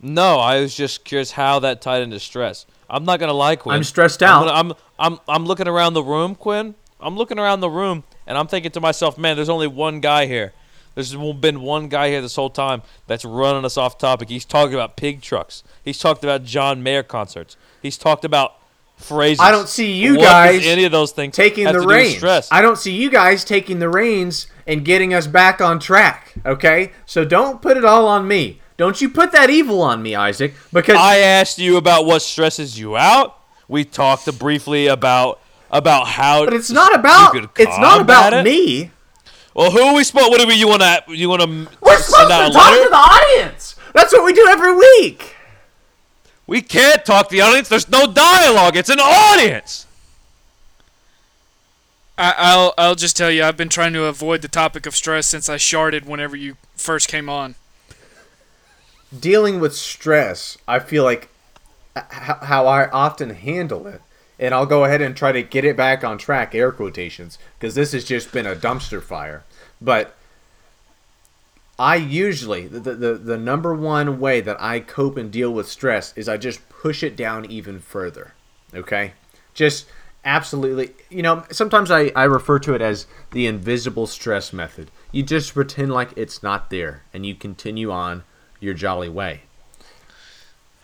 [0.00, 2.66] No, I was just curious how that tied into stress.
[2.88, 3.76] I'm not gonna lie, Quinn.
[3.76, 4.44] I'm stressed I'm, out.
[4.46, 4.52] gonna-
[4.98, 6.74] I'm I'm I'm looking around the room, Quinn.
[7.00, 10.26] I'm looking around the room, and I'm thinking to myself, man, there's only one guy
[10.26, 10.52] here.
[10.94, 14.28] There's been one guy here this whole time that's running us off topic.
[14.28, 15.62] He's talking about pig trucks.
[15.84, 17.56] He's talked about John Mayer concerts.
[17.80, 18.54] He's talked about
[18.96, 19.38] phrases.
[19.40, 21.94] I don't see you What guys any of those things taking the to do with
[21.94, 22.16] reins.
[22.16, 22.48] Stress.
[22.50, 26.34] I don't see you guys taking the reins and getting us back on track.
[26.44, 28.60] Okay, so don't put it all on me.
[28.78, 30.54] Don't you put that evil on me, Isaac?
[30.72, 33.36] Because I asked you about what stresses you out.
[33.66, 36.44] We talked briefly about about how.
[36.46, 38.44] but it's not about you could it's not about it.
[38.44, 38.90] me.
[39.52, 40.30] Well, who are we supposed?
[40.30, 40.54] What do we?
[40.54, 41.02] You want to?
[41.08, 41.48] You want to
[41.82, 42.84] We're supposed to talk letter?
[42.84, 43.74] to the audience.
[43.92, 45.34] That's what we do every week.
[46.46, 47.68] We can't talk to the audience.
[47.68, 48.76] There's no dialogue.
[48.76, 49.86] It's an audience.
[52.16, 55.26] I, I'll I'll just tell you, I've been trying to avoid the topic of stress
[55.26, 57.56] since I sharded whenever you first came on.
[59.16, 61.28] Dealing with stress, I feel like
[61.96, 64.02] how I often handle it,
[64.38, 67.74] and I'll go ahead and try to get it back on track, air quotations, because
[67.74, 69.44] this has just been a dumpster fire.
[69.80, 70.14] But
[71.78, 76.12] I usually the, the the number one way that I cope and deal with stress
[76.16, 78.34] is I just push it down even further.
[78.74, 79.12] Okay?
[79.54, 79.86] Just
[80.24, 84.90] absolutely you know, sometimes I, I refer to it as the invisible stress method.
[85.12, 88.24] You just pretend like it's not there and you continue on
[88.60, 89.42] your jolly way.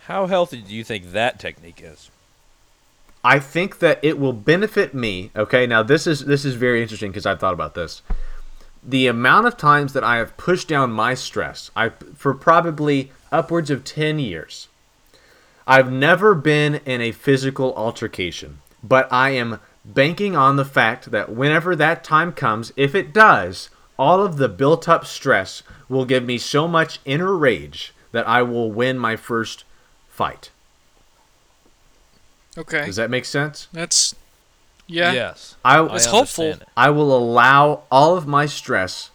[0.05, 2.11] How healthy do you think that technique is?
[3.23, 5.31] I think that it will benefit me.
[5.35, 8.03] Okay, now this is this is very interesting because I've thought about this.
[8.83, 13.71] The amount of times that I have pushed down my stress, I for probably upwards
[13.71, 14.67] of ten years.
[15.65, 21.31] I've never been in a physical altercation, but I am banking on the fact that
[21.31, 26.23] whenever that time comes, if it does, all of the built up stress will give
[26.23, 29.63] me so much inner rage that I will win my first
[30.09, 30.49] fight.
[32.57, 33.67] Okay, Does that make sense?
[33.73, 34.15] that's
[34.87, 35.11] yeah.
[35.13, 35.55] Yes.
[35.65, 36.45] I, I It's hopeful.
[36.45, 36.63] it.
[36.77, 39.09] I will allow all of my stress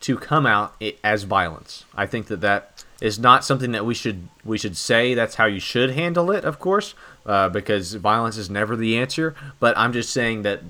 [0.00, 1.84] to come out as violence.
[1.94, 5.14] I think that that is not something that we should we should say.
[5.14, 9.34] That's how you should handle it, of course, uh, because violence is never the answer.
[9.58, 10.60] But I'm just saying that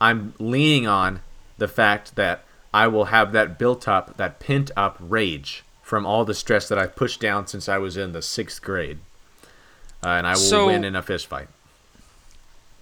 [0.00, 1.20] I'm leaning on
[1.58, 6.24] the fact that I will have that built up, that pent up rage from all
[6.24, 8.98] the stress that I pushed down since I was in the sixth grade,
[10.04, 11.48] uh, and I will So- win in a fist fight.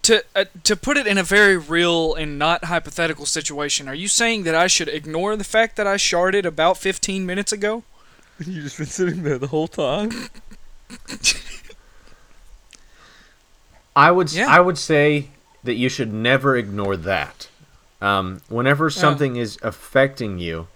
[0.02, 4.06] To uh, to put it in a very real and not hypothetical situation, are you
[4.06, 7.82] saying that I should ignore the fact that I sharded about 15 minutes ago?
[8.38, 10.10] You've just been sitting there the whole time.
[13.94, 14.46] I would Yeah.
[14.48, 15.28] I would say
[15.64, 17.48] that you should never ignore that.
[18.00, 20.68] Um, whenever something is affecting you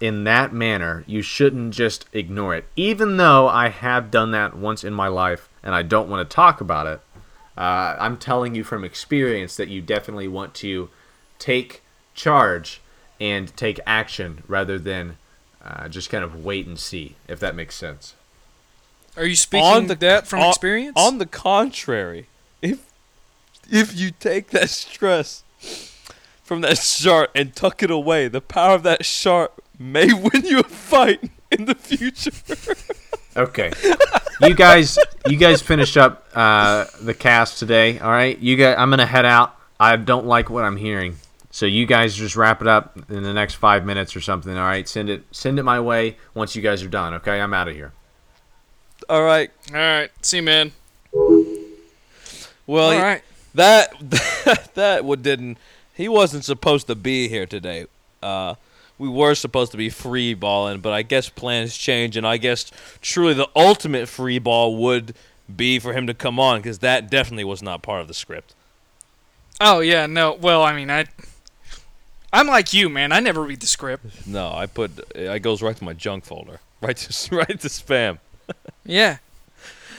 [0.00, 2.66] in that manner, you shouldn't just ignore it.
[2.76, 6.34] Even though I have done that once in my life, and I don't want to
[6.34, 7.00] talk about it,
[7.58, 10.88] uh, I'm telling you from experience that you definitely want to
[11.38, 11.82] take
[12.14, 12.80] charge
[13.20, 15.16] and take action rather than
[15.64, 17.16] uh, just kind of wait and see.
[17.26, 18.14] If that makes sense.
[19.16, 20.96] Are you speaking on the, that from on- experience?
[20.96, 22.28] On the contrary,
[22.62, 22.86] if
[23.68, 25.42] if you take that stress
[26.46, 30.60] from that shark and tuck it away, the power of that shark may win you
[30.60, 32.30] a fight in the future.
[33.36, 33.70] Okay.
[34.40, 38.38] you guys you guys finish up uh, the cast today, all right?
[38.38, 39.54] You guys I'm going to head out.
[39.78, 41.16] I don't like what I'm hearing.
[41.50, 44.64] So you guys just wrap it up in the next 5 minutes or something, all
[44.64, 44.88] right?
[44.88, 47.38] Send it send it my way once you guys are done, okay?
[47.38, 47.92] I'm out of here.
[49.10, 49.50] All right.
[49.68, 50.72] All right, see, you, man.
[52.66, 53.22] Well, All right.
[53.54, 53.92] that
[54.74, 55.58] that what didn't
[55.96, 57.86] he wasn't supposed to be here today.
[58.22, 58.54] Uh,
[58.98, 62.70] we were supposed to be free balling, but I guess plans change, and I guess
[63.00, 65.14] truly the ultimate free ball would
[65.54, 68.54] be for him to come on because that definitely was not part of the script.
[69.60, 70.32] Oh yeah, no.
[70.32, 71.06] Well, I mean, I
[72.32, 73.12] I'm like you, man.
[73.12, 74.26] I never read the script.
[74.26, 78.18] No, I put it goes right to my junk folder, right to right to spam.
[78.84, 79.18] Yeah.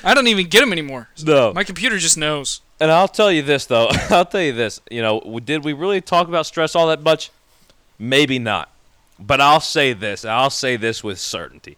[0.01, 1.09] I don't even get them anymore.
[1.25, 2.61] No, My computer just knows.
[2.79, 3.87] And I'll tell you this though.
[4.09, 4.81] I'll tell you this.
[4.89, 7.31] You know, did we really talk about stress all that much?
[7.99, 8.69] Maybe not.
[9.19, 10.23] But I'll say this.
[10.25, 11.77] I'll say this with certainty.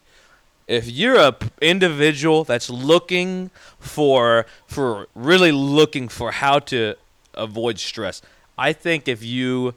[0.67, 6.95] If you're a p- individual that's looking for for really looking for how to
[7.33, 8.21] avoid stress,
[8.57, 9.75] I think if you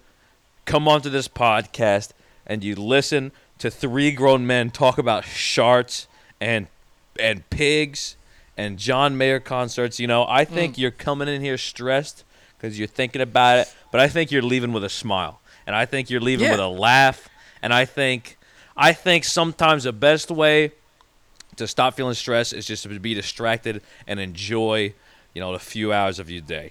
[0.64, 2.10] come onto this podcast
[2.46, 6.08] and you listen to three grown men talk about sharks
[6.40, 6.66] and
[7.18, 8.16] and pigs
[8.56, 10.78] and John Mayer concerts, you know, I think mm.
[10.78, 12.24] you're coming in here stressed
[12.56, 15.84] because you're thinking about it, but I think you're leaving with a smile, and I
[15.86, 16.52] think you're leaving Yeah.
[16.52, 17.28] with a laugh,
[17.62, 18.36] and I think
[18.76, 20.72] I think sometimes the best way
[21.56, 24.94] to stop feeling stressed is just to be distracted and enjoy,
[25.34, 26.70] you know, the few hours of your day.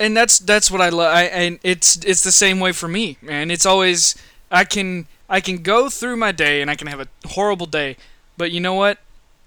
[0.00, 1.12] and that's that's what I love.
[1.32, 3.50] And it's it's the same way for me, man.
[3.50, 4.14] It's always
[4.50, 7.96] I can I can go through my day and I can have a horrible day,
[8.36, 8.98] but you know what?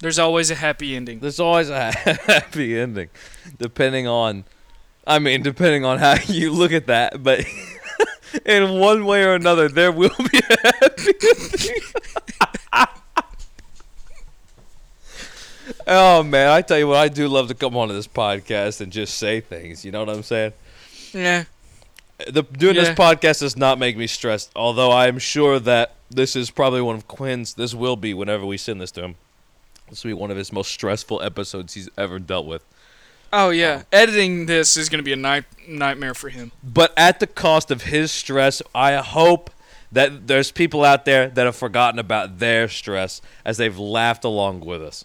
[0.02, 1.20] There's always a happy ending.
[1.20, 3.08] There's always a happy ending,
[3.56, 4.44] depending on
[5.06, 7.44] I mean, depending on how you look at that, but
[8.44, 11.82] in one way or another, there will be a happy ending.
[15.86, 18.90] oh man, I tell you what, I do love to come onto this podcast and
[18.90, 19.84] just say things.
[19.84, 20.52] You know what I'm saying?
[21.12, 21.44] Yeah.
[22.26, 24.50] The doing this podcast does not make me stressed.
[24.56, 27.54] Although I am sure that this is probably one of Quinn's.
[27.54, 29.14] This will be whenever we send this to him.
[29.92, 32.64] This will be one of his most stressful episodes he's ever dealt with.
[33.30, 33.82] Oh yeah.
[33.92, 36.50] Editing this is gonna be a night nightmare for him.
[36.64, 39.50] but at the cost of his stress, I hope
[39.92, 44.60] that there's people out there that have forgotten about their stress as they've laughed along
[44.60, 45.04] with us.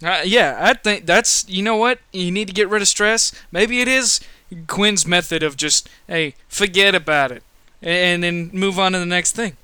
[0.00, 3.32] Uh, yeah, I think that's you know what you need to get rid of stress.
[3.50, 4.20] Maybe it is
[4.68, 7.42] Quinn's method of just hey forget about it
[7.82, 9.56] and then move on to the next thing.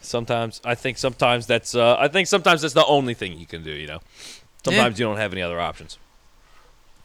[0.00, 3.62] Sometimes I think sometimes that's uh, I think sometimes that's the only thing you can
[3.62, 3.70] do.
[3.70, 4.00] You know,
[4.64, 5.98] sometimes you don't have any other options.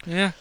[0.06, 0.32] Yeah.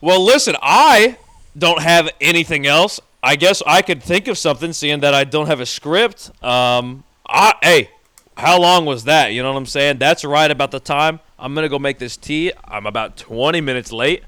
[0.00, 1.16] Well, listen, I
[1.56, 3.00] don't have anything else.
[3.22, 6.30] I guess I could think of something, seeing that I don't have a script.
[6.42, 7.90] Um, I hey,
[8.36, 9.32] how long was that?
[9.32, 9.98] You know what I'm saying?
[9.98, 11.20] That's right about the time.
[11.38, 12.52] I'm gonna go make this tea.
[12.64, 14.24] I'm about 20 minutes late.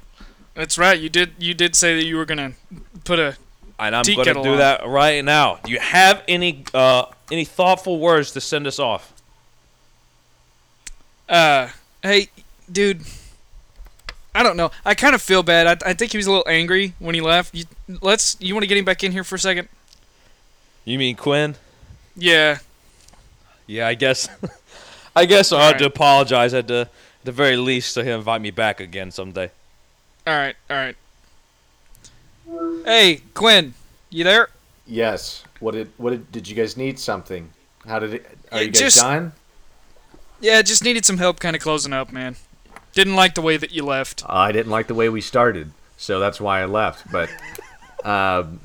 [0.54, 0.98] That's right.
[0.98, 2.52] You did you did say that you were gonna
[3.04, 3.36] put a
[3.78, 5.58] and I'm going to do that right now.
[5.64, 9.12] Do you have any uh, any thoughtful words to send us off?
[11.26, 11.68] uh
[12.02, 12.28] hey
[12.70, 13.02] dude.
[14.34, 14.70] I don't know.
[14.84, 15.82] I kind of feel bad.
[15.82, 17.54] I, I think he was a little angry when he left.
[17.54, 17.64] You,
[18.02, 18.36] let's.
[18.40, 19.68] You want to get him back in here for a second?
[20.84, 21.54] You mean Quinn?
[22.16, 22.58] Yeah.
[23.66, 24.28] Yeah, I guess.
[25.16, 25.78] I guess I ought Alright.
[25.78, 26.88] to apologize at the
[27.22, 29.50] the very least to him invite me back again someday.
[30.26, 30.56] All right.
[30.68, 30.96] All right.
[32.84, 33.74] Hey, Quinn,
[34.10, 34.48] you there?
[34.86, 35.44] Yes.
[35.60, 37.50] What did what did, did you guys need something?
[37.86, 38.38] How did it?
[38.52, 39.32] Are you guys just- done?
[40.40, 42.36] Yeah, just needed some help, kind of closing up, man.
[42.92, 44.22] Didn't like the way that you left.
[44.28, 47.10] I didn't like the way we started, so that's why I left.
[47.10, 47.30] But
[48.04, 48.60] um,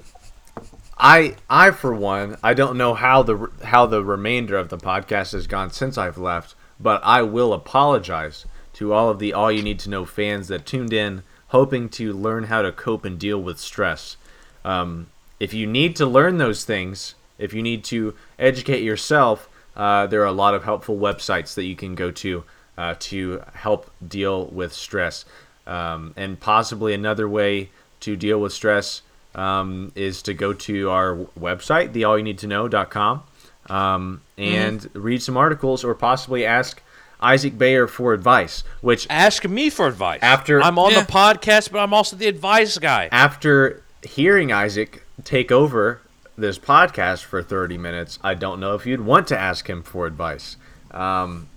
[0.97, 5.31] I, I for one, I don't know how the how the remainder of the podcast
[5.31, 6.55] has gone since I've left.
[6.81, 10.65] But I will apologize to all of the all you need to know fans that
[10.65, 14.17] tuned in, hoping to learn how to cope and deal with stress.
[14.63, 15.07] Um,
[15.39, 20.21] if you need to learn those things, if you need to educate yourself, uh, there
[20.21, 22.43] are a lot of helpful websites that you can go to
[22.77, 25.25] uh, to help deal with stress.
[25.67, 27.69] Um, and possibly another way
[28.01, 29.01] to deal with stress
[29.35, 33.23] um, is to go to our website, theallyouneedtoknow.com,
[33.67, 36.81] um, and read some articles or possibly ask
[37.21, 40.19] Isaac Bayer for advice, which Ask me for advice.
[40.21, 41.01] After- I'm on Yeah.
[41.01, 43.09] the podcast, but I'm also the advice guy.
[43.11, 45.99] after hearing Isaac take over
[46.37, 50.05] this podcast for 30 minutes, I don't know if you'd want to ask him for
[50.05, 50.55] advice.
[50.91, 51.47] Um,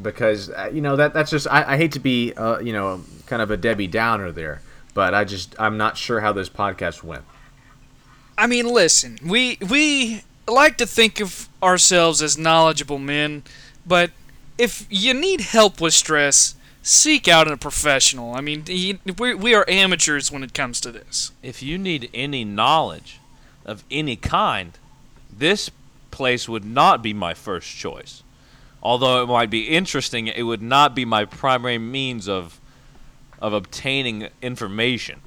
[0.00, 3.00] because, uh, you know, that that's just, I, I hate to be, uh, you know,
[3.26, 4.60] kind of a Debbie Downer there,
[4.94, 7.24] but I just, I'm not sure how this podcast went.
[8.36, 13.42] I mean, listen, we we like to think of ourselves as knowledgeable men,
[13.84, 14.12] but
[14.58, 18.34] if you need help with stress, seek out a professional.
[18.34, 21.32] I mean, he, we we are amateurs when it comes to this.
[21.42, 23.20] If you need any knowledge
[23.64, 24.76] of any kind,
[25.30, 25.70] this
[26.10, 28.22] place would not be my first choice.
[28.82, 32.60] Although it might be interesting, it would not be my primary means of
[33.40, 35.20] of obtaining information.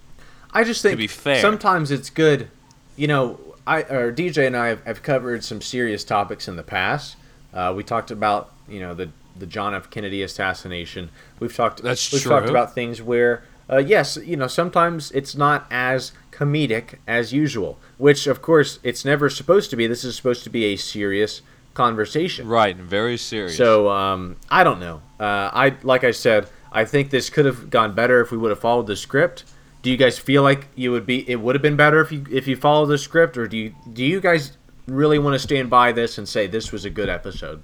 [0.53, 1.39] I just think to be fair.
[1.39, 2.49] sometimes it's good.
[2.97, 6.63] You know, I or DJ and I have, have covered some serious topics in the
[6.63, 7.15] past.
[7.53, 9.89] Uh, we talked about you know the the John F.
[9.89, 11.09] Kennedy assassination.
[11.39, 11.81] We've talked.
[11.81, 16.95] That's we've talked about things where uh, yes, you know, sometimes it's not as comedic
[17.07, 17.77] as usual.
[17.97, 19.87] Which of course it's never supposed to be.
[19.87, 21.41] This is supposed to be a serious
[21.73, 22.47] conversation.
[22.47, 23.55] Right, very serious.
[23.55, 25.01] So um, I don't know.
[25.19, 28.49] Uh, I like I said, I think this could have gone better if we would
[28.49, 29.45] have followed the script.
[29.81, 31.27] Do you guys feel like you would be?
[31.29, 33.75] It would have been better if you if you followed the script, or do you
[33.93, 37.09] do you guys really want to stand by this and say this was a good
[37.09, 37.61] episode?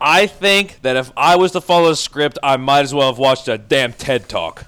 [0.00, 3.18] I think that if I was to follow the script, I might as well have
[3.18, 4.66] watched a damn TED talk.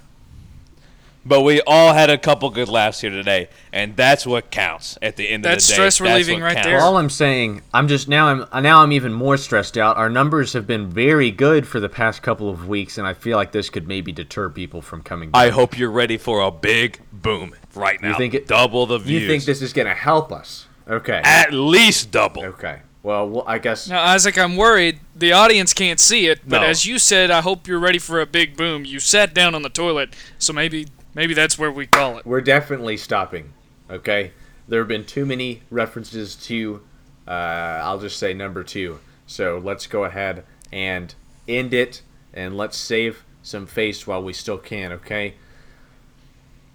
[1.25, 5.17] But we all had a couple good laughs here today, and that's what counts at
[5.17, 5.73] the end That's of the day.
[5.73, 6.65] stress That's stress relieving right counts.
[6.67, 6.77] there.
[6.77, 9.97] Well, all I'm saying, I'm just now I'm now I'm even more stressed out.
[9.97, 13.35] Our numbers have been very good for the past couple of weeks, and I feel
[13.35, 15.31] like this could maybe deter people from coming.
[15.33, 18.11] I hope you're ready for a big boom right now.
[18.11, 19.23] You think it- double the views?
[19.23, 20.65] you think this is gonna help us?
[20.89, 21.19] Okay.
[21.25, 22.45] at least double?
[22.45, 22.79] Okay.
[23.07, 26.67] Well, well I guess Now, Isaac, I'm worried the audience can't see it, but No.
[26.67, 28.83] as you said, I hope you're ready for a big boom.
[28.83, 32.25] You sat down on the toilet, so maybe maybe that's where we call it.
[32.25, 33.53] we're definitely stopping.
[33.89, 34.33] Okay,
[34.67, 36.81] there have been too many references to.
[37.25, 38.99] Uh, I'll just say number two.
[39.25, 40.43] So let's go ahead
[40.73, 41.15] and
[41.47, 42.01] end it,
[42.33, 44.91] and let's save some face while we still can.
[44.91, 45.35] Okay.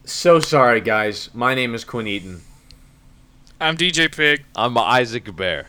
[0.06, 1.28] So sorry, guys.
[1.34, 2.40] My name is Quinn Eaton,
[3.60, 4.44] I'm DJ Pig.
[4.56, 5.68] I'm Isaac Bear.